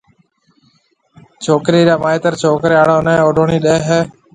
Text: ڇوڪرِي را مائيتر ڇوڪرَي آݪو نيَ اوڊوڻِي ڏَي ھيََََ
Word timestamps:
ڇوڪرِي 1.43 1.81
را 1.87 1.95
مائيتر 2.03 2.33
ڇوڪرَي 2.41 2.75
آݪو 2.81 2.97
نيَ 3.05 3.13
اوڊوڻِي 3.25 3.57
ڏَي 3.65 3.77
ھيََََ 3.87 3.99